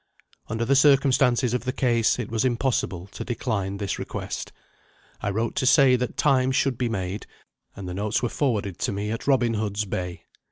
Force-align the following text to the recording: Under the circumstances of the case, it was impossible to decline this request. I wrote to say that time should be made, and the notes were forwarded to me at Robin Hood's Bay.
Under 0.47 0.65
the 0.65 0.75
circumstances 0.75 1.53
of 1.53 1.63
the 1.63 1.71
case, 1.71 2.17
it 2.17 2.31
was 2.31 2.43
impossible 2.43 3.05
to 3.11 3.23
decline 3.23 3.77
this 3.77 3.99
request. 3.99 4.51
I 5.21 5.29
wrote 5.29 5.55
to 5.57 5.67
say 5.67 5.95
that 5.95 6.17
time 6.17 6.51
should 6.51 6.75
be 6.79 6.89
made, 6.89 7.27
and 7.75 7.87
the 7.87 7.93
notes 7.93 8.23
were 8.23 8.29
forwarded 8.29 8.79
to 8.79 8.91
me 8.91 9.11
at 9.11 9.27
Robin 9.27 9.53
Hood's 9.53 9.85
Bay. 9.85 10.23